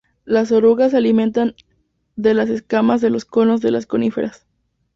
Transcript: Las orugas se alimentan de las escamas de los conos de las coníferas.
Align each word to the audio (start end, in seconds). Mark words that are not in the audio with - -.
Las 0.25 0.51
orugas 0.51 0.89
se 0.89 0.97
alimentan 0.97 1.53
de 2.15 2.33
las 2.33 2.49
escamas 2.49 3.01
de 3.01 3.11
los 3.11 3.23
conos 3.23 3.61
de 3.61 3.69
las 3.69 3.85
coníferas. 3.85 4.47